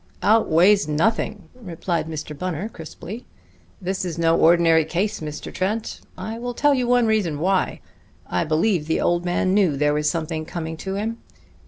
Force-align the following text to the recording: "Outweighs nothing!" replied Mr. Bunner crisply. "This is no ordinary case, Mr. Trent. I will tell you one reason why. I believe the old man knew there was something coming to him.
"Outweighs 0.23 0.87
nothing!" 0.87 1.49
replied 1.53 2.07
Mr. 2.07 2.35
Bunner 2.35 2.69
crisply. 2.69 3.27
"This 3.79 4.03
is 4.03 4.17
no 4.17 4.35
ordinary 4.35 4.83
case, 4.83 5.19
Mr. 5.19 5.53
Trent. 5.53 6.01
I 6.17 6.39
will 6.39 6.55
tell 6.55 6.73
you 6.73 6.87
one 6.87 7.05
reason 7.05 7.37
why. 7.37 7.81
I 8.25 8.43
believe 8.43 8.87
the 8.87 8.99
old 8.99 9.23
man 9.25 9.53
knew 9.53 9.77
there 9.77 9.93
was 9.93 10.09
something 10.09 10.43
coming 10.43 10.75
to 10.77 10.95
him. 10.95 11.19